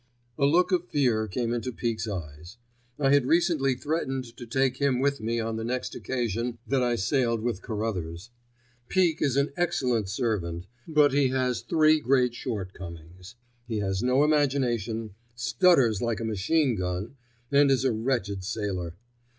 A 0.39 0.47
look 0.47 0.71
of 0.71 0.87
fear 0.89 1.27
came 1.27 1.53
into 1.53 1.71
Peake's 1.71 2.07
eyes. 2.07 2.57
I 2.97 3.11
had 3.11 3.27
recently 3.27 3.75
threatened 3.75 4.35
to 4.37 4.47
take 4.47 4.77
him 4.77 4.97
with 4.97 5.21
me 5.21 5.39
on 5.39 5.57
the 5.57 5.63
next 5.63 5.93
occasion 5.93 6.57
that 6.65 6.81
I 6.81 6.95
sailed 6.95 7.43
with 7.43 7.61
Carruthers. 7.61 8.31
Peake 8.87 9.21
is 9.21 9.37
an 9.37 9.51
excellent 9.55 10.09
servant; 10.09 10.65
but 10.87 11.13
he 11.13 11.27
has 11.27 11.61
three 11.61 11.99
great 11.99 12.33
shortcomings: 12.33 13.35
he 13.67 13.77
has 13.77 14.01
no 14.01 14.23
imagination, 14.23 15.11
stutters 15.35 16.01
like 16.01 16.19
a 16.19 16.25
machine 16.25 16.73
gun, 16.73 17.15
and 17.51 17.69
is 17.69 17.85
a 17.85 17.91
wretched 17.91 18.43
sailor. 18.43 18.95